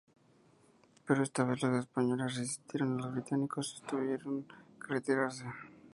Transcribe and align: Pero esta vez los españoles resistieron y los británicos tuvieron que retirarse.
Pero 1.05 1.19
esta 1.21 1.43
vez 1.43 1.61
los 1.61 1.77
españoles 1.85 2.35
resistieron 2.35 2.97
y 2.99 3.03
los 3.03 3.11
británicos 3.13 3.83
tuvieron 3.87 4.47
que 4.81 4.87
retirarse. 4.87 5.45